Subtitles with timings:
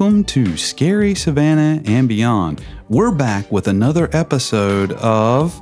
[0.00, 2.64] Welcome to Scary Savannah and Beyond.
[2.88, 5.60] We're back with another episode of.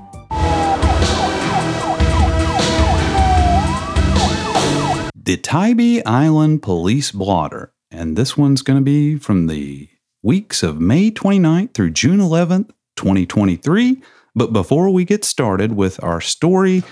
[5.17, 7.73] The Tybee Island Police Blotter.
[7.91, 9.89] And this one's going to be from the
[10.23, 14.01] weeks of May 29th through June 11th, 2023.
[14.37, 16.85] But before we get started with our story,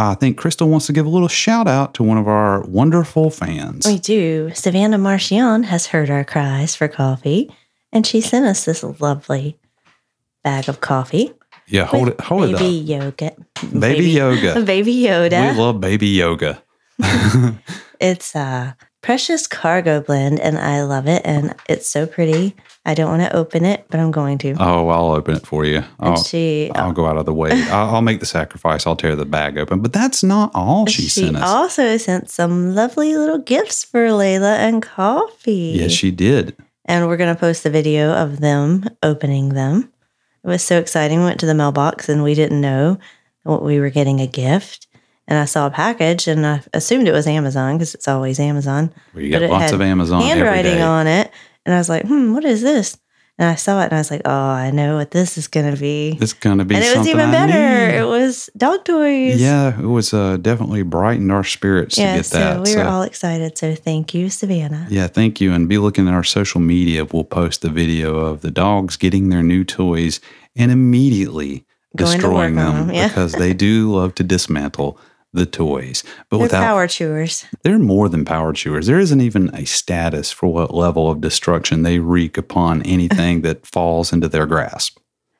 [0.00, 3.28] I think Crystal wants to give a little shout out to one of our wonderful
[3.30, 3.86] fans.
[3.86, 4.50] We do.
[4.54, 7.54] Savannah Marchion has heard our cries for coffee,
[7.92, 9.58] and she sent us this lovely
[10.42, 11.34] bag of coffee.
[11.66, 13.26] Yeah, hold it, hold baby it yoga.
[13.26, 13.78] up.
[13.78, 14.62] Baby, yoga.
[14.64, 15.52] Baby Yoda.
[15.52, 16.62] We love baby yoga.
[18.00, 22.54] it's a precious cargo blend, and I love it, and it's so pretty.
[22.84, 24.54] I don't want to open it, but I'm going to.
[24.58, 25.76] Oh, I'll open it for you.
[25.78, 27.50] and I'll, she I'll go out of the way.
[27.70, 28.86] I'll, I'll make the sacrifice.
[28.86, 29.80] I'll tear the bag open.
[29.80, 31.42] But that's not all she, sent us.
[31.42, 35.72] She also sent some lovely little gifts for Layla and Coffee.
[35.76, 36.56] yes, she did.
[36.86, 39.92] and we're going to post the video of them opening them.
[40.42, 41.18] It was so exciting.
[41.18, 42.98] We went to the mailbox and we didn't know
[43.42, 44.86] what we were getting a gift.
[45.30, 48.92] And I saw a package and I assumed it was Amazon because it's always Amazon.
[49.14, 51.30] We But get it lots of Amazon handwriting on it.
[51.64, 52.98] And I was like, hmm, what is this?
[53.38, 55.72] And I saw it and I was like, oh, I know what this is going
[55.72, 56.18] to be.
[56.20, 57.92] It's gonna be And it was even I better.
[57.92, 57.98] need.
[58.00, 59.40] It was dog toys.
[59.40, 62.54] Yeah, it was uh, definitely brightened our spirits Yeah, to get so that.
[62.56, 63.56] we were so- all excited.
[63.56, 64.86] So thank you, Savannah.
[64.90, 65.54] Yeah, thank you.
[65.54, 67.04] And be looking at our social media.
[67.06, 70.20] We'll post the video of the dogs getting their new toys
[70.56, 71.64] and immediately
[71.96, 73.08] Going destroying them them, yeah.
[73.08, 74.98] because they do love to dismantle
[75.32, 76.02] the toys.
[76.28, 77.46] But They're without power chewers.
[77.62, 78.86] they're more than power chewers.
[78.86, 83.66] There isn't even a status for what level of destruction they wreak upon anything that
[83.66, 84.98] falls into their grasp.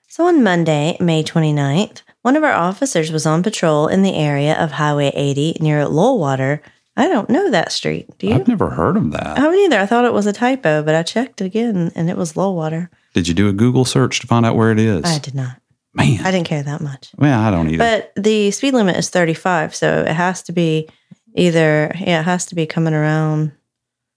[0.08, 4.54] So on Monday, May 29th, one of our officers was on patrol in the area
[4.62, 6.60] of Highway 80 near Lowwater.
[6.96, 8.08] I don't know that street.
[8.18, 8.34] Do you?
[8.34, 9.38] I've never heard of that.
[9.38, 9.78] I haven't either.
[9.78, 12.88] I thought it was a typo, but I checked again and it was Lowwater.
[13.14, 15.04] Did you do a Google search to find out where it is?
[15.04, 15.60] I did not.
[15.94, 17.10] Man, I didn't care that much.
[17.18, 17.78] well, I don't either.
[17.78, 20.88] But the speed limit is 35, so it has to be
[21.34, 23.52] either, yeah, it has to be coming around.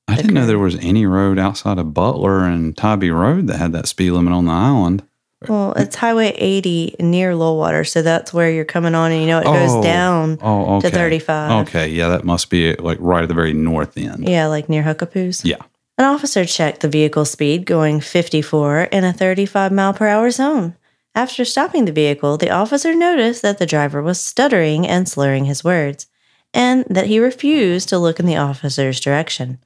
[0.08, 3.72] I didn't know there was any road outside of Butler and Tybee Road that had
[3.74, 5.04] that speed limit on the island.
[5.48, 9.40] Well, it's Highway 80 near Lowwater, so that's where you're coming on and you know
[9.40, 9.54] it Oh.
[9.54, 10.38] goes down.
[10.42, 10.90] Oh, okay.
[10.90, 11.68] To 35.
[11.68, 14.28] Okay, yeah, that must be like right at the very north end.
[14.30, 15.44] Yeah, like near Huc-A-Poo's.
[15.44, 15.58] Yeah.
[15.98, 20.76] An officer checked the vehicle speed going 54 in a 35 mile per hour zone.
[21.16, 25.64] After stopping the vehicle, the officer noticed that the driver was stuttering and slurring his
[25.64, 26.08] words,
[26.54, 29.60] and that he refused to look in the officer's direction.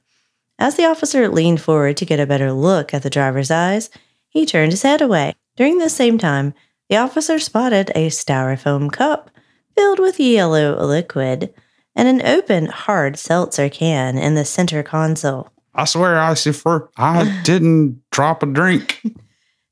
[0.58, 3.88] As the officer leaned forward to get a better look at the driver's eyes,
[4.28, 5.34] he turned his head away.
[5.56, 6.52] During the same time,
[6.88, 9.30] the officer spotted a styrofoam cup
[9.74, 11.54] filled with yellow liquid
[11.94, 15.50] and an open hard seltzer can in the center console.
[15.74, 19.00] I swear, Icifer, I didn't drop a drink.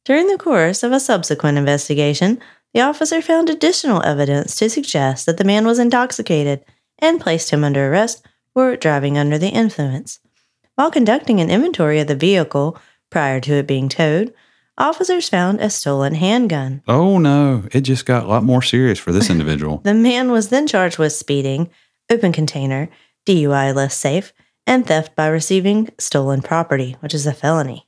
[0.07, 2.39] During the course of a subsequent investigation,
[2.73, 6.65] the officer found additional evidence to suggest that the man was intoxicated
[7.01, 8.25] and placed him under arrest
[8.55, 10.21] for driving under the influence.
[10.77, 12.79] While conducting an inventory of the vehicle
[13.11, 14.33] prior to it being towed,
[14.79, 16.83] officers found a stolen handgun.
[16.87, 19.79] Oh no, it just got a lot more serious for this individual.
[19.79, 21.69] The man was then charged with speeding,
[22.09, 22.91] open container,
[23.27, 24.33] DUI less safe,
[24.69, 27.86] and theft by receiving stolen property, which is a felony.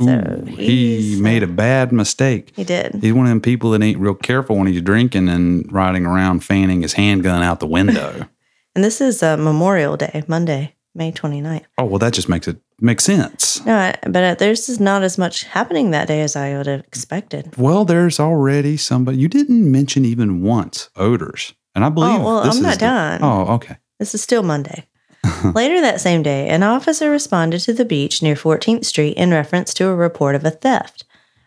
[0.00, 2.52] So Ooh, he made uh, a bad mistake.
[2.56, 2.94] He did.
[3.00, 6.40] He's one of them people that ain't real careful when he's drinking and riding around
[6.44, 8.28] fanning his handgun out the window.
[8.76, 11.62] And this is uh, Memorial Day, Monday, May 29th.
[11.78, 13.64] oh well, that just makes it make sense.
[13.64, 16.66] No, I- but uh, there's just not as much happening that day as I would
[16.66, 17.54] have expected.
[17.56, 19.18] Well, there's already somebody.
[19.18, 22.20] You didn't mention even once odors, and I believe.
[22.20, 23.20] well, this I'm not the- done.
[23.22, 23.76] oh, okay.
[24.00, 24.88] This is still Monday.
[25.54, 29.72] Later that same day, an officer responded to the beach near 14th Street in reference
[29.74, 31.04] to a report of a theft.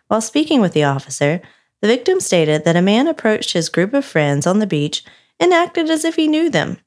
[0.07, 1.41] While speaking with the officer,
[1.81, 5.03] the victim stated that a man approached his group of friends on the beach
[5.39, 6.77] and acted as if he knew them.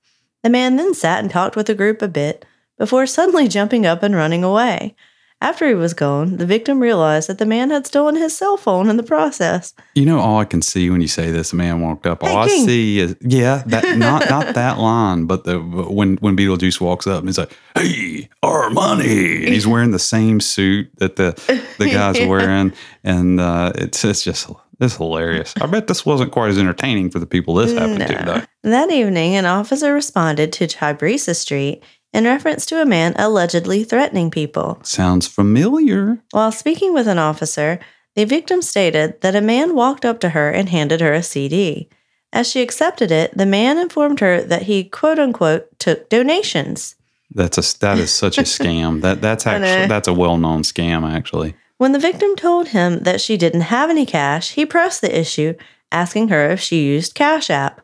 [0.43, 2.45] The man then sat and talked with the group a bit
[2.79, 4.97] before suddenly jumping up and running away.
[5.43, 8.91] After he was gone, the victim realized that the man had stolen his cell phone
[8.91, 9.73] in the process.
[9.95, 12.23] You know, all I can see when you say this, a man walked up.
[12.23, 16.79] All I see is, yeah, that not not that line, but the when when Beetlejuice
[16.81, 21.17] walks up and he's like, "Hey, our money," and he's wearing the same suit that
[21.17, 21.33] the
[21.79, 22.27] the guys Yeah.
[22.27, 22.73] wearing,
[23.03, 25.55] and uh, it's it's just it's hilarious.
[25.59, 28.43] I bet this wasn't quite as entertaining for the people this happened to, though.
[28.71, 34.31] That evening, an officer responded to Tybrisa Street in reference to a man allegedly threatening
[34.31, 34.79] people.
[34.83, 36.19] Sounds familiar.
[36.33, 37.79] While speaking with an officer,
[38.17, 41.89] the victim stated that a man walked up to her and handed her a CD.
[42.33, 46.97] As she accepted it, the man informed her that he, quote unquote, took donations.
[47.33, 49.03] That's a that is such a scam.
[49.03, 51.09] That that's actually that's a well known scam.
[51.09, 55.19] Actually, When the victim told him that she didn't have any cash, he pressed the
[55.19, 55.55] issue,
[55.93, 57.81] asking her if she used Cash App.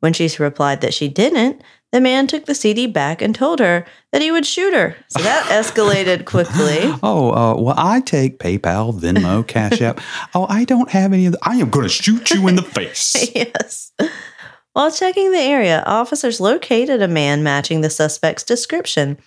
[0.00, 1.62] When she replied that she didn't,
[1.92, 4.96] the man took the CD back and told her that he would shoot her.
[5.08, 6.80] So that escalated quickly.
[7.02, 10.00] oh uh, well, I take PayPal, Venmo, Cash App.
[10.34, 11.32] oh, I don't have any of.
[11.32, 13.14] The, I am going to shoot you in the face.
[13.34, 13.92] yes.
[14.74, 19.18] While checking the area, officers located a man matching the suspect's description.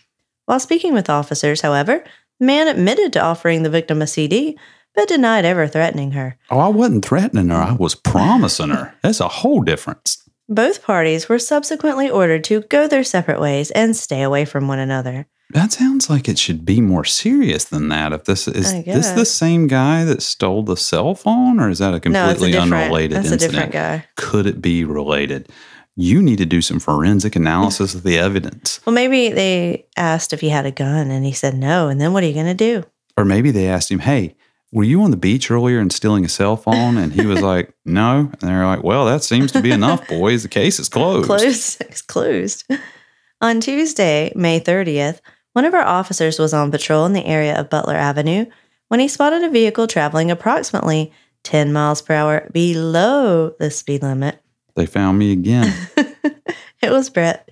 [0.46, 2.04] While speaking with officers, however,
[2.40, 4.58] the man admitted to offering the victim a CD,
[4.96, 6.38] but denied ever threatening her.
[6.50, 7.56] Oh, I wasn't threatening her.
[7.58, 8.94] I was promising her.
[9.04, 10.24] That's a whole difference.
[10.52, 14.80] Both parties were subsequently ordered to go their separate ways and stay away from one
[14.80, 15.26] another.
[15.52, 18.12] That sounds like it should be more serious than that.
[18.12, 21.94] If this is this the same guy that stole the cell phone, or is that
[21.94, 23.72] a no, it's a completely unrelated That's a incident?
[23.72, 24.06] different guy.
[24.18, 25.48] Could it be related?
[25.96, 28.82] You need to do some forensic analysis of the evidence.
[28.86, 31.88] Well, maybe they asked if he had a gun, and he said no.
[31.88, 32.84] And then what are you going to do?
[33.16, 34.36] Or maybe they asked him, Hey,
[34.72, 36.98] were you on the beach earlier and stealing a cell phone?
[36.98, 38.30] And he was like, No.
[38.32, 40.44] And they're like, Well, that seems to be enough, boys.
[40.44, 41.26] The case is closed.
[41.28, 41.82] Closed.
[41.82, 42.64] It's closed.
[43.42, 45.20] On Tuesday, May 30th,
[45.54, 48.46] one of our officers was on patrol in the area of Butler Avenue
[48.88, 51.12] when he spotted a vehicle traveling approximately
[51.44, 54.40] 10 miles per hour below the speed limit.
[54.76, 55.74] They found me again.
[56.82, 57.50] It was Brett.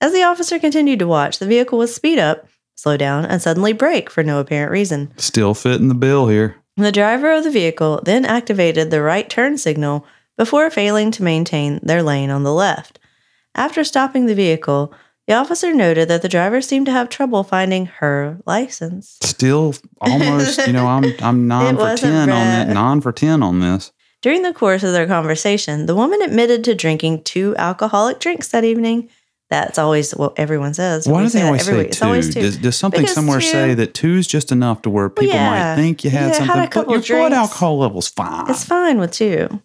[0.00, 3.72] As the officer continued to watch, the vehicle would speed up, slow down, and suddenly
[3.72, 5.12] brake for no apparent reason.
[5.16, 6.56] Still fitting the bill here.
[6.76, 10.06] The driver of the vehicle then activated the right turn signal
[10.36, 12.98] before failing to maintain their lane on the left.
[13.54, 14.92] After stopping the vehicle,
[15.26, 19.18] the officer noted that the driver seemed to have trouble finding her license.
[19.22, 22.68] Still almost, you know, I'm I'm nine for wasn't ten on that.
[22.68, 23.92] Nine for ten on this.
[24.20, 28.64] During the course of their conversation, the woman admitted to drinking two alcoholic drinks that
[28.64, 29.08] evening.
[29.54, 31.06] That's always what everyone says.
[31.06, 31.88] Why do they always say.
[31.88, 32.04] Two?
[32.04, 32.40] always two.
[32.40, 35.34] Does, does something Because somewhere two- say that two is just enough to where people
[35.34, 35.76] yeah.
[35.76, 38.50] might think you had had a something, but couple your blood alcohol level's fine.
[38.50, 39.62] It's fine with two.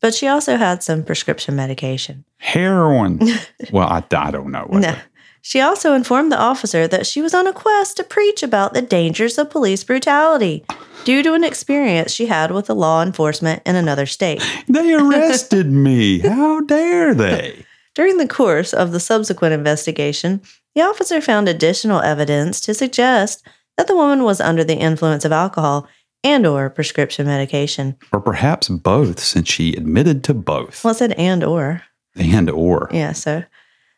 [0.00, 2.24] But she also had some prescription medication.
[2.38, 3.20] Heroin.
[3.72, 4.68] well, I, I don't know.
[4.70, 4.96] No.
[5.42, 8.82] She also informed the officer that she was on a quest to preach about the
[8.82, 10.64] dangers of police brutality
[11.04, 14.42] due to an experience she had with the law enforcement in another state.
[14.66, 16.20] They arrested me.
[16.20, 17.66] How dare they?
[17.96, 20.42] During the course of the subsequent investigation,
[20.74, 23.42] the officer found additional evidence to suggest
[23.78, 25.88] that the woman was under the influence of alcohol
[26.22, 27.96] and or prescription medication.
[28.12, 30.84] Or perhaps both, since she admitted to both.
[30.84, 31.82] Well, it said and or.
[32.14, 32.90] And or.
[32.92, 33.44] Yeah, so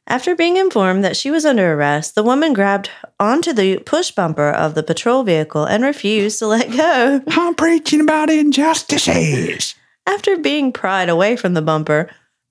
[0.07, 4.49] after being informed that she was under arrest, the woman grabbed onto the push bumper
[4.49, 7.21] of the patrol vehicle and refused to let go.
[7.27, 9.75] I'm preaching about injustices.
[10.07, 12.09] After being pried away from the bumper,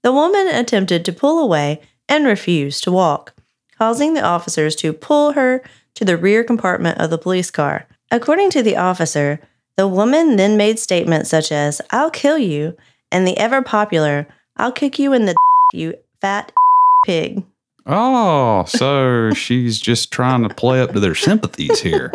[0.07, 3.33] the woman attempted to pull away and refused to walk,
[3.77, 5.61] causing the officers to pull her
[5.95, 7.85] to the rear compartment of the police car.
[8.09, 9.41] According to the officer,
[9.75, 12.77] the woman then made statements such as, I'll kill you,
[13.11, 15.35] and the ever popular, I'll kick you in the
[15.73, 16.53] you fat
[17.05, 17.43] pig.
[17.85, 22.13] Oh, so she's just trying to play up to their sympathies here.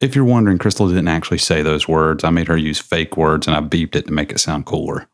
[0.00, 2.24] If you're wondering, Crystal didn't actually say those words.
[2.24, 5.06] I made her use fake words and I beeped it to make it sound cooler.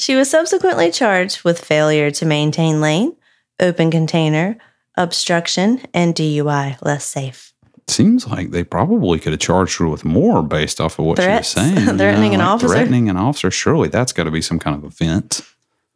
[0.00, 3.16] She was subsequently charged with failure to maintain lane,
[3.60, 4.56] open container,
[4.96, 7.52] obstruction, and DUI, less safe.
[7.86, 11.52] Seems like they probably could have charged her with more based off of what Threats?
[11.52, 11.98] she was saying.
[11.98, 12.68] Threatening an officer?
[12.72, 13.50] Threatening an officer.
[13.50, 15.42] Surely that's got to be some kind of offense.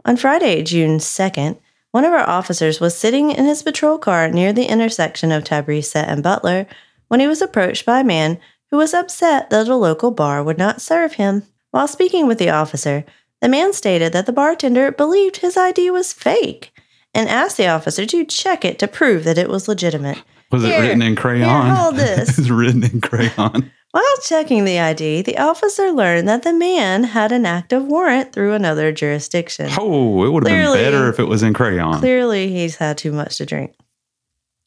[0.05, 1.57] On Friday, June 2nd,
[1.93, 6.05] one of our officers was sitting in his patrol car near the intersection of Tybrisa
[6.07, 6.67] and Butler
[7.09, 8.39] when he was approached by a man
[8.71, 11.45] who was upset that a local bar would not serve him.
[11.71, 13.07] While speaking with the officer,
[13.41, 16.73] the man stated that the bartender believed his ID was fake
[17.14, 20.23] and asked the officer to check it to prove that it was legitimate.
[20.50, 21.67] Was it written in crayon?
[21.67, 22.38] Here, hold this.
[22.38, 23.71] it's written in crayon.
[23.91, 28.53] While checking the ID, the officer learned that the man had an active warrant through
[28.53, 29.71] another jurisdiction.
[29.79, 32.00] Oh, it would have been better if it was in crayon.
[32.00, 33.75] Clearly, he's had too much to drink.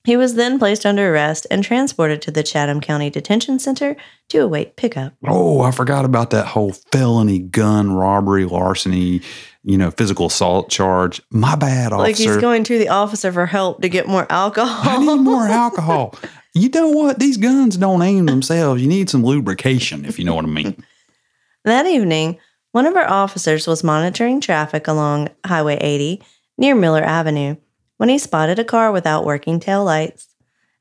[0.08, 3.98] He was then placed under arrest and transported to the Chatham County Detention Center
[4.30, 5.12] to await pickup.
[5.28, 9.20] Oh, I forgot about that whole felony gun robbery, larceny,
[9.64, 11.22] you know, physical assault charge.
[11.30, 11.98] My bad, officer.
[11.98, 14.90] Like he's going to the officer for help to get more alcohol.
[14.90, 16.16] I need more alcohol.
[16.54, 17.20] You know what?
[17.20, 18.82] These guns don't aim themselves.
[18.82, 20.86] You need some lubrication, if you know what I mean.
[21.66, 22.40] that evening,
[22.72, 26.24] one of our officers was monitoring traffic along Highway 80
[26.58, 27.58] near Miller Avenue
[27.98, 30.28] when he spotted a car without working tail lights.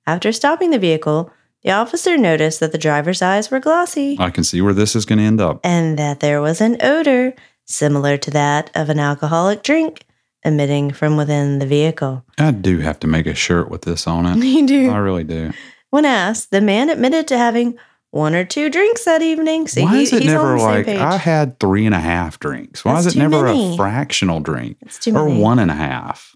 [0.07, 1.31] After stopping the vehicle,
[1.63, 4.17] the officer noticed that the driver's eyes were glossy.
[4.21, 5.61] I can see where this is going to end up.
[5.65, 10.05] and that there was an odor similar to that of an alcoholic drink
[10.45, 12.25] emitting from within the vehicle.
[12.39, 14.37] I do have to make a shirt with this on it.
[14.45, 14.91] You do.
[14.91, 15.53] I really do.
[15.91, 17.77] When asked, the man admitted to having
[18.13, 19.67] one or two drinks that evening.
[19.67, 21.01] See, Why he- is it he's on never like page.
[21.01, 22.85] I had three and a half drinks?
[22.85, 23.75] Why That's is it never many.
[23.75, 26.36] a fractional drink It's too or one and a half?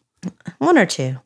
[0.59, 1.19] One or two.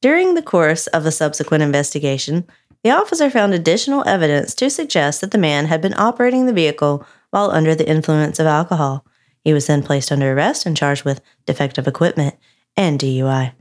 [0.00, 2.46] During the course of a subsequent investigation,
[2.82, 7.06] the officer found additional evidence to suggest that the man had been operating the vehicle
[7.30, 9.06] while under the influence of alcohol.
[9.42, 12.34] He was then placed under arrest and charged with defective equipment
[12.76, 13.52] and DUI.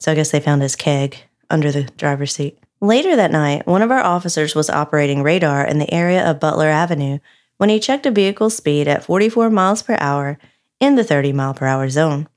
[0.00, 1.16] So I guess they found his keg
[1.48, 2.58] under the driver's seat.
[2.80, 6.68] Later that night, one of our officers was operating radar in the area of Butler
[6.68, 7.20] Avenue
[7.58, 10.36] when he checked a vehicle's speed at 44 miles per hour
[10.80, 12.28] in the 30 mile per hour zone.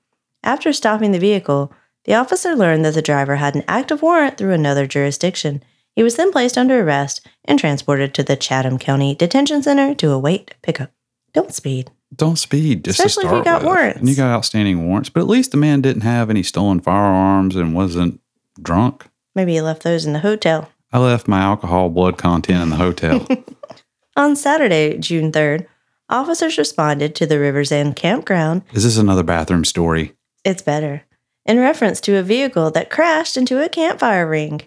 [0.45, 1.73] After stopping the vehicle,
[2.05, 5.63] the officer learned that the driver had an active warrant through another jurisdiction.
[5.95, 10.11] He was then placed under arrest and transported to the Chatham County Detention Center to
[10.11, 10.91] await pickup.
[11.33, 11.89] Don't speed.
[12.15, 13.65] Don't speed, Especially if you got with.
[13.67, 13.99] warrants.
[13.99, 17.55] And you got outstanding warrants, but at least the man didn't have any stolen firearms
[17.55, 18.21] and wasn't
[18.61, 19.07] drunk.
[19.33, 20.69] Maybe he left those in the hotel.
[20.93, 23.27] I left my alcohol blood content in the hotel.
[24.15, 25.65] On Saturday, June 3rd,
[26.07, 28.61] officers responded to the Rivers End campground.
[28.73, 30.13] Is this another bathroom story?
[30.45, 31.03] It's better.
[31.45, 34.61] In reference to a vehicle that crashed into a campfire ring.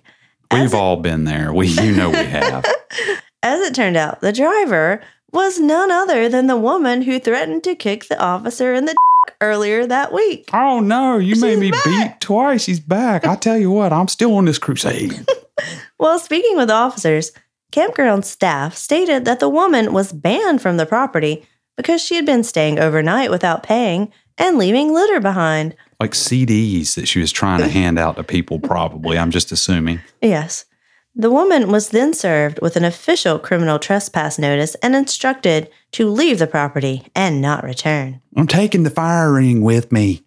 [0.51, 1.53] As We've it- all been there.
[1.53, 2.65] We, you know, we have.
[3.43, 5.01] As it turned out, the driver
[5.33, 8.97] was none other than the woman who threatened to kick the officer in the
[9.41, 10.49] earlier that week.
[10.53, 11.85] Oh no, you made She's me back.
[11.85, 12.67] beat twice.
[12.67, 13.27] He's back.
[13.27, 15.27] I tell you what, I'm still on this crusade.
[15.99, 17.31] While speaking with officers,
[17.71, 22.43] campground staff stated that the woman was banned from the property because she had been
[22.43, 25.75] staying overnight without paying and leaving litter behind.
[26.01, 29.19] like CDs that she was trying to hand out to people, probably.
[29.19, 30.01] I'm just assuming.
[30.23, 30.65] Yes.
[31.15, 36.39] The woman was then served with an official criminal trespass notice and instructed to leave
[36.39, 38.21] the property and not return.
[38.37, 40.23] I'm taking the fire ring with me.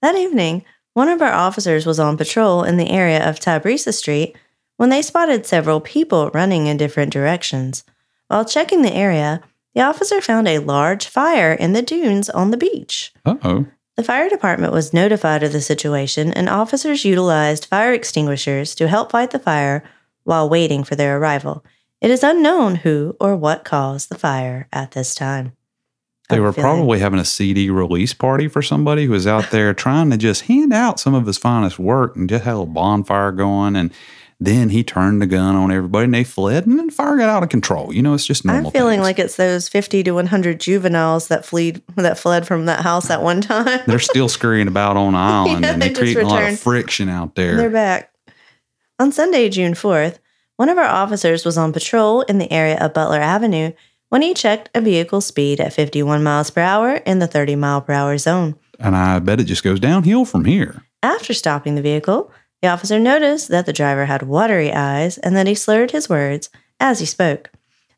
[0.00, 0.64] That evening,
[0.94, 4.36] one of our officers was on patrol in the area of Tybrisa Street
[4.76, 7.82] when they spotted several people running in different directions.
[8.28, 9.42] While checking the area,
[9.74, 13.12] the officer found a large fire in the dunes on the beach.
[13.24, 13.66] Uh oh.
[13.96, 19.12] The fire department was notified of the situation, and officers utilized fire extinguishers to help
[19.12, 19.84] fight the fire
[20.24, 21.64] while waiting for their arrival.
[22.00, 25.52] It is unknown who or what caused the fire at this time.
[26.30, 29.74] They were feeling- probably having a CD release party for somebody who was out there
[29.74, 33.32] trying to just hand out some of his finest work and just had a bonfire
[33.32, 33.74] going.
[33.76, 33.90] And
[34.42, 37.28] then he turned the gun on everybody and they fled and then the fire got
[37.28, 37.92] out of control.
[37.94, 38.68] You know, it's just normal.
[38.68, 39.04] I'm feeling things.
[39.04, 43.22] like it's those 50 to 100 juveniles that fled that fled from that house at
[43.22, 43.80] one time.
[43.86, 46.58] they're still scurrying about on the island Yeah, and they they're creating a lot of
[46.58, 47.56] friction out there.
[47.56, 48.12] They're back.
[48.98, 50.18] On Sunday, June 4th,
[50.56, 53.72] one of our officers was on patrol in the area of Butler Avenue
[54.10, 57.80] when he checked a vehicle's speed at 51 miles per hour in the 30 mile
[57.80, 58.56] per hour zone.
[58.78, 60.82] and I bet it just goes downhill from here.
[61.02, 62.30] After stopping the vehicle,
[62.62, 66.50] the officer noticed that the driver had watery eyes and that he slurred his words
[66.78, 67.50] as he spoke.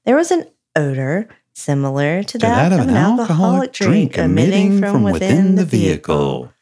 [0.04, 5.56] There was an odor similar to To that, of an alcoholic drink emitting from within
[5.56, 6.52] the vehicle.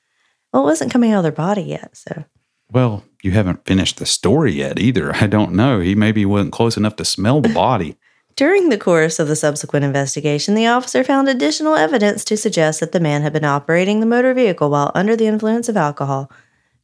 [0.53, 2.25] Well, it wasn't coming out of their body yet, so.
[2.73, 5.15] Well, you haven't finished the story yet either.
[5.15, 5.81] I don't know.
[5.81, 7.97] He maybe wasn't close enough to smell the body.
[8.37, 12.93] During the course of the subsequent investigation, the officer found additional evidence to suggest that
[12.93, 16.31] the man had been operating the motor vehicle while under the influence of alcohol.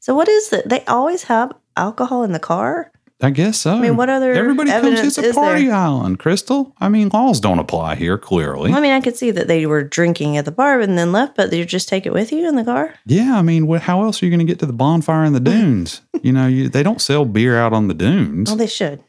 [0.06, 0.68] So, what is it?
[0.68, 2.92] They always have alcohol in the car?
[3.20, 3.74] I guess so.
[3.74, 5.00] I mean, what other Everybody comes.
[5.00, 5.74] It's a party there?
[5.74, 6.72] island, Crystal.
[6.78, 8.16] I mean, laws don't apply here.
[8.16, 10.96] Clearly, Well, I mean, I could see that they were drinking at the bar and
[10.96, 12.94] then left, but you just take it with you in the car?
[13.04, 13.36] yeah.
[13.36, 15.40] I mean, what, how else are you going to get to the bonfire in the
[15.40, 15.46] mm.
[15.46, 16.02] dunes?
[16.22, 18.48] you know, you, they don't sell beer out on the dunes.
[18.48, 19.02] Well, they should.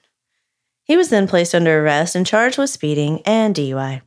[0.85, 4.01] He was then placed under arrest and charged with speeding and DUI.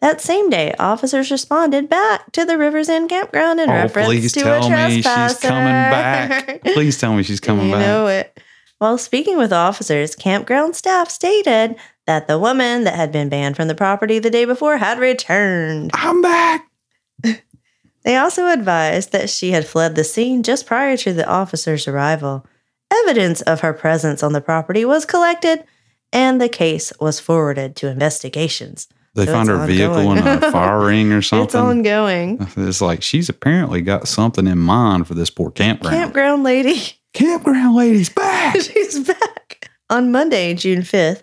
[0.00, 4.32] That same day, officers responded back to the Rivers End campground in oh, reference please
[4.32, 5.04] to tell a me she's
[5.40, 6.62] coming back.
[6.64, 7.80] Please tell me she's coming you back.
[7.80, 8.38] know it.
[8.78, 11.76] While speaking with officers, campground staff stated
[12.06, 15.90] that the woman that had been banned from the property the day before had returned.
[15.94, 16.68] I'm back.
[18.06, 22.46] They also advised that she had fled the scene just prior to the officer's arrival.
[22.88, 25.64] Evidence of her presence on the property was collected,
[26.12, 28.86] and the case was forwarded to investigations.
[29.16, 30.44] They found her vehicle in ongoing.
[30.44, 31.46] a fire ring or something.
[31.46, 32.46] It's ongoing.
[32.56, 35.96] It's like she's apparently got something in mind for this poor campground.
[35.96, 36.80] Campground lady.
[37.14, 38.60] campground lady's back.
[38.60, 39.70] She's back.
[39.88, 41.22] On Monday, June 5th,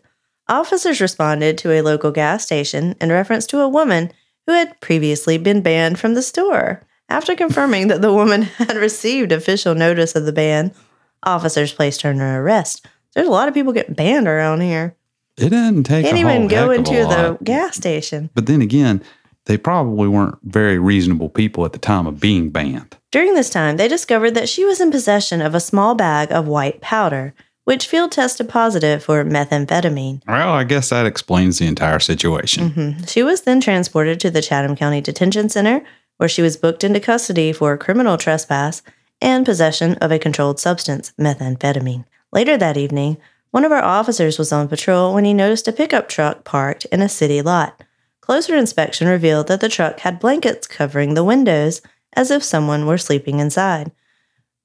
[0.50, 4.12] officers responded to a local gas station in reference to a woman
[4.48, 6.82] who had previously been banned from the store.
[7.10, 10.74] After confirming that the woman had received official notice of the ban,
[11.22, 12.86] officers placed her under arrest.
[13.14, 14.96] There's a lot of people getting banned around here.
[15.38, 18.30] It didn't take a even go into the gas station.
[18.34, 19.02] But then again,
[19.46, 22.98] they probably weren't very reasonable people at the time of being banned.
[23.12, 26.48] During this time, they discovered that she was in possession of a small bag of
[26.48, 27.34] white powder,
[27.66, 30.22] which field tested positive for methamphetamine.
[30.28, 32.72] Well, I guess that explains the entire situation.
[32.72, 33.10] Mhm.
[33.10, 35.82] She was then transported to the Chatham County Detention Center,
[36.18, 38.82] where she was booked into custody for criminal trespass
[39.22, 42.06] and possession of a controlled substance, methamphetamine.
[42.32, 43.18] Later that evening,
[43.54, 47.04] one of our officers was on patrol when he noticed a pickup truck parked in
[47.04, 47.84] a city lot.
[48.20, 51.80] Closer inspection revealed that the truck had blankets covering the windows
[52.14, 53.92] as if someone were sleeping inside.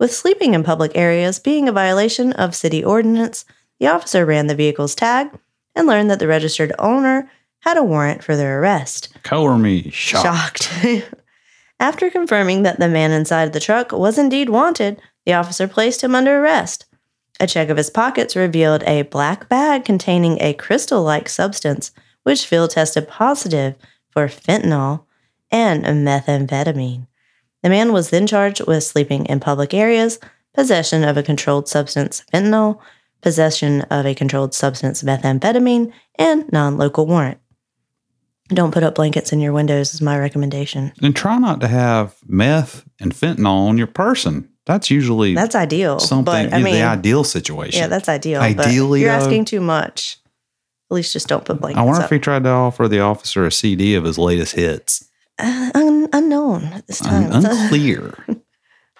[0.00, 3.44] With sleeping in public areas being a violation of city ordinance,
[3.78, 5.38] the officer ran the vehicle's tag
[5.74, 7.30] and learned that the registered owner
[7.60, 9.10] had a warrant for their arrest.
[9.22, 10.62] Color me shocked.
[10.62, 11.14] Shocked.
[11.78, 16.14] After confirming that the man inside the truck was indeed wanted, the officer placed him
[16.14, 16.86] under arrest.
[17.40, 21.92] A check of his pockets revealed a black bag containing a crystal like substance,
[22.24, 23.76] which field tested positive
[24.10, 25.04] for fentanyl
[25.50, 27.06] and methamphetamine.
[27.62, 30.18] The man was then charged with sleeping in public areas,
[30.54, 32.80] possession of a controlled substance, fentanyl,
[33.20, 37.38] possession of a controlled substance, methamphetamine, and non local warrant.
[38.48, 40.92] Don't put up blankets in your windows, is my recommendation.
[41.02, 44.48] And try not to have meth and fentanyl on your person.
[44.68, 45.98] That's usually That's ideal.
[45.98, 47.80] something, but I mean, the ideal situation.
[47.80, 48.40] yeah, that's ideal.
[48.40, 50.18] Ideally, but you're though- asking too much.
[50.90, 52.04] At least just don't put blankets I wonder up.
[52.04, 55.04] if he tried to offer the officer a CD of his latest hits.
[55.38, 57.32] Uh, un- unknown at this time.
[57.32, 58.14] Un- unclear.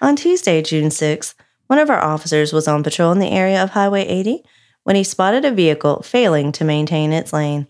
[0.01, 1.35] On Tuesday, June 6th,
[1.67, 4.43] one of our officers was on patrol in the area of Highway 80
[4.85, 7.67] when he spotted a vehicle failing to maintain its lane.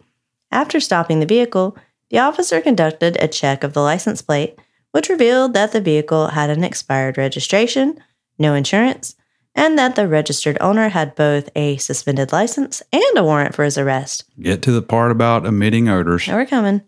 [0.51, 1.77] After stopping the vehicle,
[2.11, 4.59] the officer conducted a check of the license plate,
[4.93, 7.99] which revealed that the vehicle had an expired registration,
[8.39, 9.15] no insurance,
[9.55, 13.77] and that the registered owner had both a suspended license and a warrant for his
[13.77, 14.25] arrest.
[14.41, 16.29] Get to the part about emitting odors.
[16.29, 16.83] Now we're coming.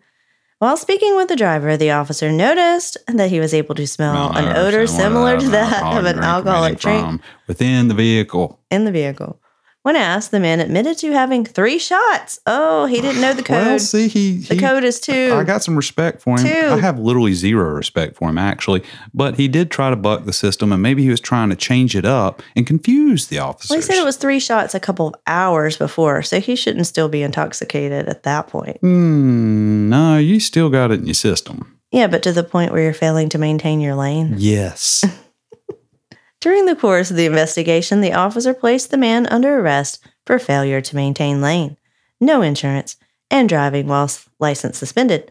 [0.58, 4.56] While speaking with the driver, the officer noticed that he was able to smell an
[4.56, 8.60] odor similar to that of an alcoholic drink within the vehicle.
[8.70, 9.39] in the vehicle.
[9.82, 12.38] When asked, the man admitted to having three shots.
[12.46, 13.66] Oh, he didn't know the code.
[13.66, 15.32] Well, see, he, the he code is two.
[15.34, 16.46] I got some respect for him.
[16.46, 16.74] Two.
[16.74, 18.82] I have literally zero respect for him, actually.
[19.14, 21.96] But he did try to buck the system, and maybe he was trying to change
[21.96, 23.70] it up and confuse the officers.
[23.70, 26.86] well, he said it was three shots a couple of hours before, so he shouldn't
[26.86, 28.76] still be intoxicated at that point.
[28.80, 31.78] Hmm, no, you still got it in your system.
[31.90, 34.34] Yeah, but to the point where you're failing to maintain your lane.
[34.36, 35.04] Yes.
[36.40, 40.81] During the course of the investigation, the officer placed the man under arrest for failure
[40.81, 41.76] to maintain lane,
[42.18, 42.96] no insurance,
[43.31, 45.31] and driving while license suspended.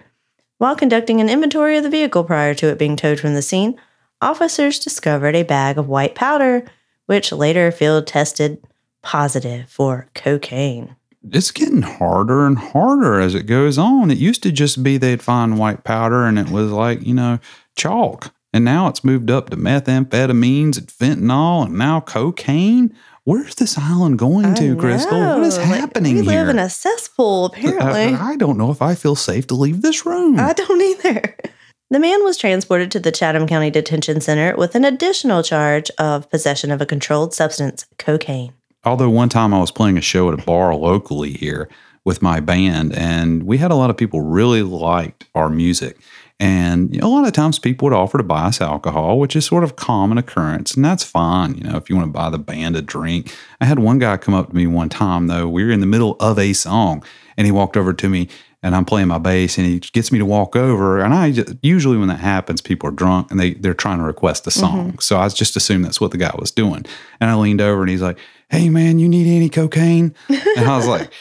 [0.60, 3.80] While conducting an inventory of the vehicle prior to it being towed from the scene,
[4.22, 6.64] officers discovered a bag of white powder,
[7.08, 8.64] which later field tested
[9.02, 10.96] positive for cocaine.
[11.32, 14.12] it's getting harder and harder as it goes on.
[14.12, 17.40] It used to just be they'd find white powder and it was like, you know,
[17.76, 18.32] chalk.
[18.52, 22.96] And now it's moved up to methamphetamines and fentanyl and now cocaine.
[23.24, 25.20] Where's this island going I to, Crystal?
[25.20, 26.40] What is know, like, happening we here?
[26.40, 28.16] live in a cesspool, uh, uh, apparently.
[28.16, 30.40] I, I don't know if I feel safe to leave this room.
[30.40, 31.36] I don't either.
[31.92, 36.30] The man was transported to the Chatham County Detention Center with an additional charge of
[36.30, 38.54] possession of a controlled substance, cocaine.
[38.84, 41.68] Although one time I was playing a show at a bar locally here
[42.06, 45.98] with my band, and we had a lot of people really liked our music.
[46.40, 49.36] And you know, a lot of times people would offer to buy us alcohol, which
[49.36, 51.56] is sort of common occurrence, and that's fine.
[51.56, 53.36] You know, if you want to buy the band a drink.
[53.60, 55.50] I had one guy come up to me one time though.
[55.50, 57.04] We were in the middle of a song,
[57.36, 58.30] and he walked over to me,
[58.64, 61.00] and I'm playing my bass, and he gets me to walk over.
[61.00, 64.06] And I just, usually when that happens, people are drunk and they they're trying to
[64.06, 64.92] request a song.
[64.92, 65.00] Mm-hmm.
[65.00, 66.86] So I just assumed that's what the guy was doing.
[67.20, 68.18] And I leaned over, and he's like,
[68.50, 71.12] "Hey man, you need any cocaine?" And I was like,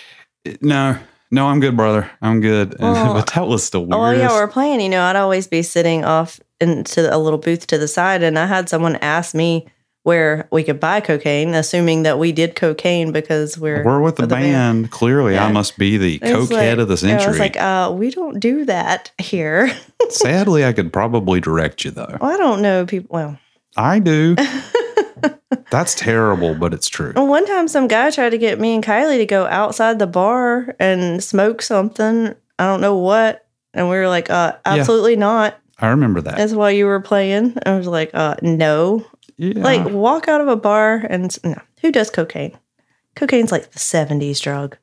[0.60, 0.96] "No."
[1.30, 2.10] No, I'm good, brother.
[2.22, 2.72] I'm good.
[2.80, 3.98] And- Well, but that was the weirdest.
[3.98, 4.80] Oh, yeah, we're playing.
[4.80, 8.38] You know, I'd always be sitting off into a little booth to the side, and
[8.38, 9.66] I had someone ask me
[10.04, 14.22] where we could buy cocaine, assuming that we did cocaine because we're We're with the,
[14.22, 14.82] with the band.
[14.84, 14.90] band.
[14.90, 17.26] Clearly, I must be the cokehead like- of the yeah, century.
[17.26, 19.70] I was like, uh, we don't do that here.
[20.08, 22.16] Sadly, I could probably direct you though.
[22.20, 23.08] well, I don't know people.
[23.12, 23.38] Well,
[23.76, 24.34] I do.
[25.70, 27.12] That's terrible, but it's true.
[27.12, 30.74] one time some guy tried to get me and Kylie to go outside the bar
[30.78, 32.34] and smoke something.
[32.58, 33.46] I don't know what.
[33.74, 35.58] And we were like, uh, absolutely not.
[35.78, 36.36] I remember that.
[36.36, 37.56] That's why you were playing.
[37.64, 39.06] I was like, uh, no.
[39.36, 39.62] Yeah.
[39.62, 41.60] Like, walk out of a bar and no.
[41.82, 42.58] Who does cocaine?
[43.14, 44.76] Cocaine's like the 70s drug.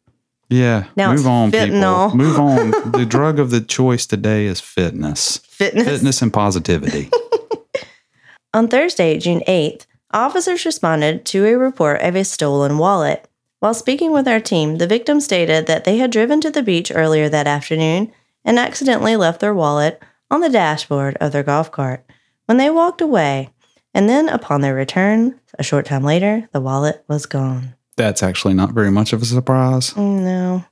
[0.50, 0.86] yeah.
[0.96, 2.12] now Move on, fentanyl.
[2.12, 2.18] people.
[2.18, 2.72] Move on.
[2.92, 5.38] the drug of the choice today is fitness.
[5.38, 5.88] Fitness.
[5.88, 7.10] Fitness and positivity.
[8.54, 13.28] On Thursday, June 8th, officers responded to a report of a stolen wallet.
[13.60, 16.92] While speaking with our team, the victim stated that they had driven to the beach
[16.94, 18.12] earlier that afternoon
[18.44, 20.02] and accidentally left their wallet
[20.32, 22.06] on the dashboard of their golf cart
[22.46, 23.50] when they walked away.
[23.94, 27.76] And then, upon their return, a short time later, the wallet was gone.
[27.96, 29.96] That's actually not very much of a surprise.
[29.96, 30.66] No.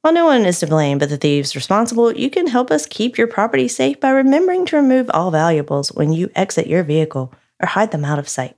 [0.00, 3.16] While no one is to blame but the thieves responsible, you can help us keep
[3.16, 7.66] your property safe by remembering to remove all valuables when you exit your vehicle or
[7.66, 8.57] hide them out of sight.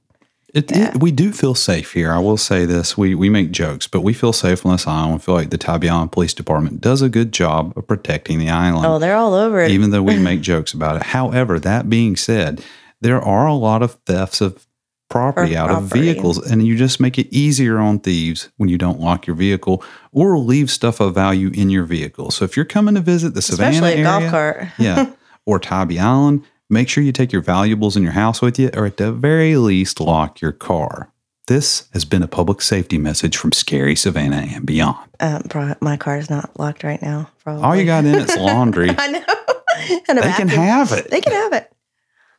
[0.53, 0.89] It, Yeah.
[0.91, 2.13] it, we do feel safe here.
[2.13, 5.15] I will say this: we we make jokes, but we feel safe on this island.
[5.15, 8.51] We feel like the Tybee Island Police Department does a good job of protecting the
[8.51, 9.71] island, Oh, they're all over it.
[9.71, 11.03] even though we make jokes about it.
[11.05, 12.65] However, that being said,
[13.01, 14.67] there are a lot of thefts of
[15.09, 18.79] property Or out of vehicles, and you just make it easier on thieves when you
[18.79, 19.83] don't lock your vehicle
[20.13, 22.31] or leave stuff of value in your vehicle.
[22.31, 24.67] So if you're coming to visit the Savannah Especially a area, golf cart.
[24.79, 25.13] yeah,
[25.47, 28.87] or Tybee Island, make sure you take your valuables in your house with you, or
[28.87, 31.13] at the very least, lock your car.
[31.47, 35.11] This has been a public safety message from Scary Savannah and beyond.
[35.19, 35.43] Um,
[35.81, 37.29] my car is not locked right now.
[37.43, 37.65] Probably.
[37.65, 38.91] All you got in it's laundry.
[38.99, 39.25] I know.
[40.09, 41.11] And a They can have it.
[41.11, 41.73] They can have it.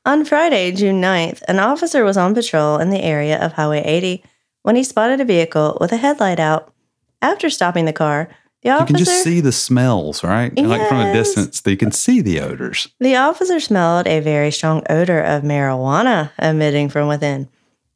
[0.06, 4.24] On Friday, June 9th, an officer was on patrol in the area of Highway 80
[4.64, 6.74] when he spotted a vehicle with a headlight out.
[7.22, 8.30] After stopping the car,
[8.64, 10.56] the You can just see the smells, right?
[10.58, 12.88] Like from a distance, you can see the odors.
[13.00, 17.50] the officer smelled a very strong odor of marijuana emitting from within.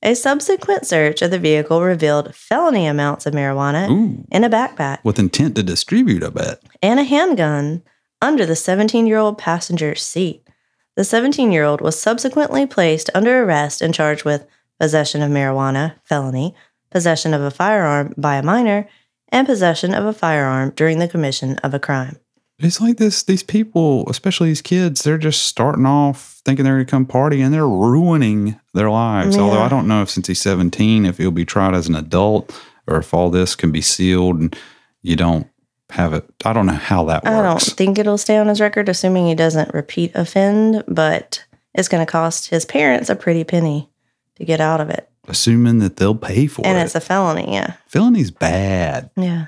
[0.04, 5.00] A subsequent search of the vehicle revealed felony amounts of marijuana Ooh, in a backpack
[5.04, 6.62] with intent to distribute, I bet.
[6.82, 7.82] and a handgun
[8.22, 10.48] under the 17 year old passenger's seat.
[10.96, 14.46] The 17 year old was subsequently placed under arrest and charged with
[14.80, 16.54] possession of marijuana, felony,
[16.92, 18.88] possession of a firearm by a minor,
[19.36, 22.18] and possession of a firearm during the commission of a crime.
[22.58, 26.86] It's like this these people, especially these kids, they're just starting off thinking they're gonna
[26.86, 29.38] come party and they're ruining their lives.
[29.38, 32.58] Although I don't know if since he's 17, if he'll be tried as an adult
[32.88, 34.58] or if all this can be sealed and
[35.02, 35.48] you don't
[35.90, 36.26] have it.
[36.46, 39.36] I don't know how that I don't think it'll stay on his record, assuming he
[39.36, 43.90] doesn't repeat offend, but it's going to cost his parents a pretty penny
[44.38, 45.10] to get out of it.
[45.28, 46.80] Assuming that they'll pay for and it.
[46.80, 47.74] And it's a felony, yeah.
[47.88, 49.10] Felony's bad.
[49.18, 49.48] Yeah.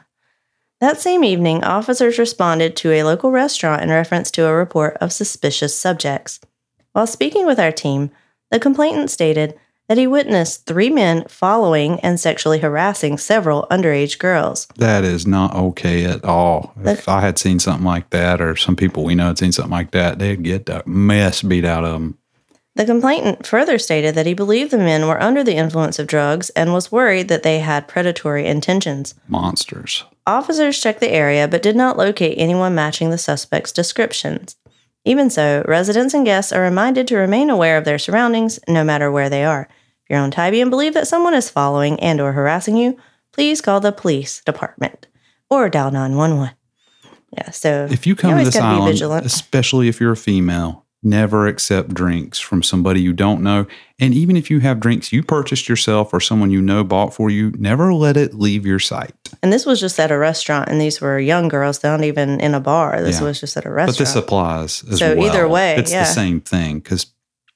[0.80, 5.12] That same evening, officers responded to a local restaurant in reference to a report of
[5.12, 6.40] suspicious subjects.
[6.94, 8.12] While speaking with our team,
[8.52, 14.68] the complainant stated that he witnessed three men following and sexually harassing several underage girls.
[14.76, 16.74] That is not okay at all.
[16.84, 19.72] If I had seen something like that, or some people we know had seen something
[19.72, 22.18] like that, they'd get the mess beat out of them.
[22.78, 26.52] The complainant further stated that he believed the men were under the influence of drugs
[26.52, 29.16] and was worried that they had predatory intentions.
[29.28, 30.04] Monsters.
[30.28, 34.58] Officers checked the area but did not locate anyone matching the suspect's descriptions.
[35.06, 39.12] Even so, residents and guests are reminded to remain aware of their surroundings no matter
[39.12, 39.68] where they are.
[40.04, 42.96] If you're on Tybee and believe that someone is following and or harassing you,
[43.34, 45.08] please call the police department
[45.50, 46.56] or dial 911.
[47.32, 49.26] Yeah, so If you come to always this island, vigilant.
[49.26, 53.66] especially if you're a female, never accept drinks from somebody you don't know.
[54.00, 57.30] And even if you have drinks you purchased yourself or someone you know bought for
[57.30, 59.14] you, never let it leave your sight.
[59.44, 62.54] and this was just at a restaurant, and these were young girls, not even in
[62.56, 63.02] a bar.
[63.02, 63.28] This Yeah.
[63.28, 63.98] was just at a restaurant.
[63.98, 65.26] But this applies as So well.
[65.28, 66.04] either way, it's yeah.
[66.04, 67.06] the same thing because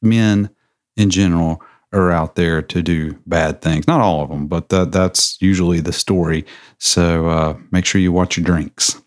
[0.02, 0.50] men
[0.96, 1.62] in general
[1.94, 3.88] are out there to do bad things.
[3.88, 6.46] Not all of them, but that, that's usually the story.
[6.78, 9.02] So uh, make sure you watch your drinks.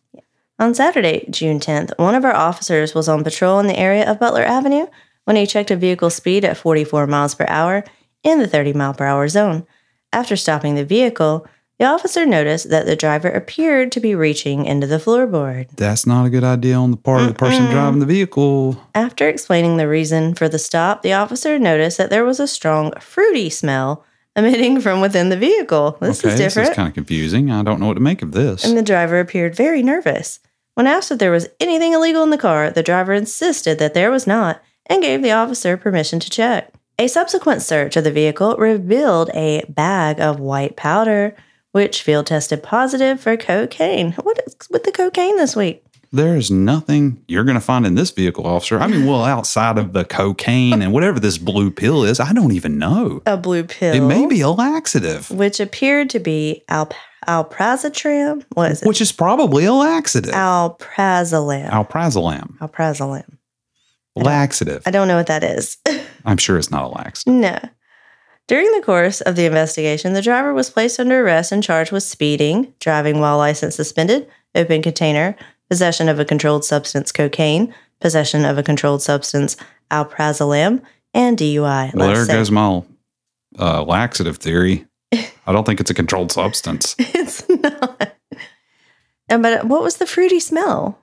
[0.65, 4.19] On Saturday, June 10th, one of our officers was on patrol in the area of
[4.19, 4.87] Butler Avenue
[5.25, 7.85] when he checked a vehicle speed at 44 miles per hour
[8.23, 9.67] in the 30 mile per hour zone.
[10.11, 11.47] After stopping the vehicle,
[11.79, 15.69] the officer noticed that the driver appeared to be reaching into the floorboard.
[15.77, 18.83] That's not a good idea on the part of the person driving the vehicle.
[18.95, 22.93] After explaining the reason for the stop, the officer noticed that there was a strong
[23.01, 24.03] fruity smell
[24.35, 25.99] emitting from within the vehicle.
[26.01, 26.69] This okay, is different.
[26.69, 27.51] this is kind of confusing.
[27.51, 28.65] I don't know what to make of this.
[28.65, 30.41] and the driver appeared very nervous.
[30.75, 34.11] When asked if there was anything illegal in the car, the driver insisted that there
[34.11, 36.73] was not and gave the officer permission to check.
[36.99, 41.35] A subsequent search of the vehicle revealed a bag of white powder,
[41.73, 44.13] which field tested positive for cocaine.
[44.13, 45.85] What is with the cocaine this week?
[46.15, 48.79] There's nothing you're going to find in this vehicle, officer.
[48.79, 52.53] I mean, well, outside of the cocaine and whatever this blue pill is, I don't
[52.53, 53.21] even know.
[53.27, 53.95] A blue pill.
[53.95, 56.95] It may be a laxative, Which appeared to be alp-
[57.27, 58.45] alprazolam.
[58.55, 58.87] What is it?
[58.89, 60.33] which is probably a laxative.
[60.35, 61.69] Alprazolam.
[61.71, 63.37] Alprazolam, Alprazolam.
[64.15, 64.83] laxative.
[64.87, 65.79] I don't know what that is.
[66.25, 67.35] I'm sure it's not a laxative.
[67.35, 67.59] No.
[68.47, 72.03] During the course of the investigation, the driver was placed under arrest and charged with
[72.03, 75.35] speeding, driving while license suspended, open container,
[75.75, 79.57] possession of a controlled substance cocaine, possession of a controlled substance
[79.91, 80.81] alprazolam,
[81.13, 81.93] and DUI.
[81.93, 82.33] Well, there say.
[82.33, 82.85] goes my
[83.59, 84.87] uh, laxative theory.
[85.13, 86.95] I don't think it's a controlled substance.
[86.99, 88.15] it's not.
[89.29, 90.97] And but what was the fruity smell?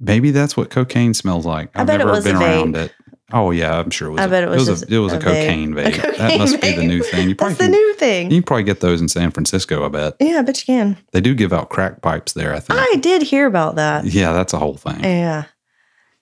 [0.00, 1.68] Maybe that's what cocaine smells like.
[1.74, 2.40] I I've bet it never was a been vape.
[2.40, 2.94] around it.
[3.32, 4.20] Oh yeah, I'm sure it was.
[4.20, 5.22] I a- bet it was a, just it was a, a vape.
[5.22, 5.96] cocaine A vape.
[5.96, 7.28] that cocaine must be the new thing.
[7.28, 8.30] You That's the can, new thing.
[8.30, 9.84] you can probably get those in San Francisco.
[9.84, 10.96] I bet yeah, I bet you can.
[11.12, 12.54] they do give out crack pipes there.
[12.54, 12.78] I think.
[12.80, 14.04] I did hear about that.
[14.04, 15.02] yeah, that's a whole thing.
[15.02, 15.44] Yeah.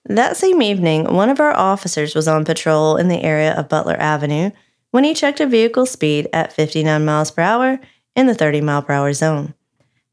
[0.07, 3.95] That same evening, one of our officers was on patrol in the area of Butler
[3.97, 4.51] Avenue
[4.91, 7.79] when he checked a vehicle's speed at 59 miles per hour
[8.15, 9.53] in the 30 mile per hour zone.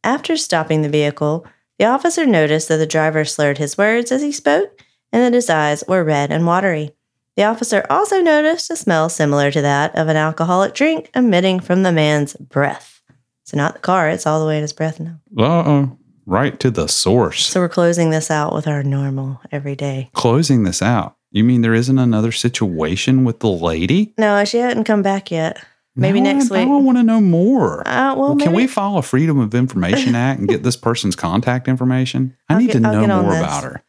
[0.03, 1.47] After stopping the vehicle,
[1.79, 5.51] the officer noticed that the driver slurred his words as he spoke and that his
[5.51, 6.90] eyes were red and watery.
[7.37, 11.83] The officer also noticed a smell similar to that of an alcoholic drink emitting from
[11.83, 13.01] the man's breath.
[13.44, 15.18] So, not the car, it's all the way in his breath now.
[15.37, 17.46] Uh oh, right to the source.
[17.46, 20.11] So, we're closing this out with our normal everyday.
[20.12, 21.16] Closing this out.
[21.31, 24.12] You mean there isn't another situation with the lady?
[24.18, 25.64] No, she hadn't come back yet.
[25.96, 26.61] Maybe Now I- next week.
[26.61, 27.81] I want to know more.
[27.88, 31.16] Uh, well, Well, can we file a Freedom of Information Act and get this person's
[31.16, 32.37] contact information?
[32.48, 33.83] I I'll need get- to know more about her.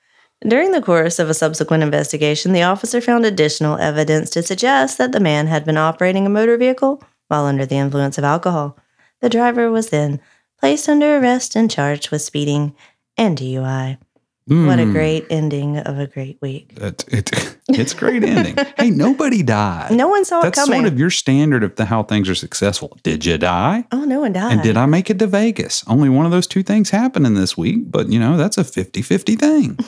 [0.46, 5.12] During the course of a subsequent investigation, the officer found additional evidence to suggest that
[5.14, 8.78] the man had been operating a motor vehicle while under the influence of alcohol.
[9.22, 10.20] The driver was then
[10.60, 12.76] placed under arrest and charged with speeding
[13.18, 13.98] and DUI.
[14.46, 14.92] What a Hmm.
[14.92, 16.74] great ending of a great week.
[16.76, 18.58] It, it, it's a great ending.
[18.78, 19.92] hey, nobody died.
[19.92, 20.72] No one saw That's it coming.
[20.82, 22.98] That's sort of your standard of the, how things are successful.
[23.04, 23.86] Did you die?
[23.94, 24.52] oh, no one died.
[24.52, 25.86] And did I make it to Vegas?
[25.88, 28.66] Only one of those two things happened in this week, but you know, that's a
[28.66, 29.80] 50 50 thing.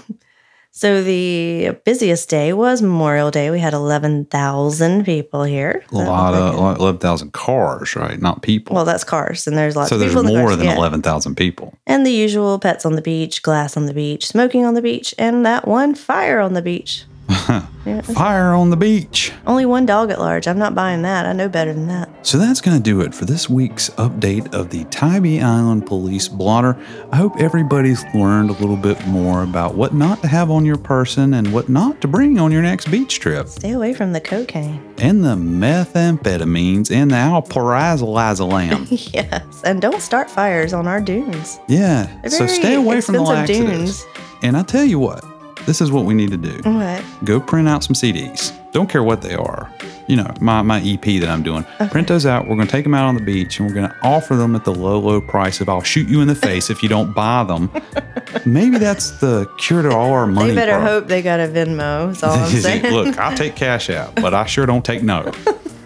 [0.77, 3.49] So the busiest day was Memorial Day.
[3.49, 5.85] We had 11,000 people here.
[5.93, 8.19] A lot of 11,000 cars, right?
[8.19, 8.75] Not people.
[8.75, 10.67] Well, that's cars, and there's lots so of there's people in the more cars, than
[10.67, 10.75] yeah.
[10.75, 11.73] 11,000 people.
[11.87, 15.15] And the usual pets on the beach, glass on the beach, smoking on the beach,
[15.17, 17.05] and that one fire on the beach.
[17.85, 19.31] Yeah, Fire on the beach.
[19.45, 20.47] only one dog at large.
[20.47, 21.27] I'm not buying that.
[21.27, 22.09] I know better than that.
[22.25, 26.27] So that's going to do it for this week's update of the Tybee Island Police
[26.27, 26.75] Blotter.
[27.11, 30.79] I hope everybody's learned a little bit more about what not to have on your
[30.79, 34.21] person and what not to bring on your next beach trip, Stay away from the
[34.21, 34.81] cocaine.
[34.97, 38.87] and the methamphetamines and the alprazolam.
[39.13, 41.59] yes, and don't start fires on our dunes.
[41.67, 44.03] yeah, so stay away from the laxatives.
[44.03, 44.05] dunes.
[44.41, 45.23] And I tell you what,
[45.65, 46.61] this is what we need to do.
[46.69, 47.03] What?
[47.23, 48.51] go print out some CDs.
[48.71, 49.71] Don't care what they are.
[50.07, 51.63] You know, my, my EP that I'm doing.
[51.89, 52.47] Print those out.
[52.47, 54.53] We're going to take them out on the beach and we're going to offer them
[54.55, 57.13] at the low, low price of I'll shoot you in the face if you don't
[57.13, 57.71] buy them.
[58.45, 60.49] Maybe that's the cure to all our money.
[60.49, 60.91] They better problem.
[60.93, 62.11] hope they got a Venmo.
[62.11, 62.93] Is all I'm saying.
[62.93, 65.31] Look, I'll take cash out, but I sure don't take no.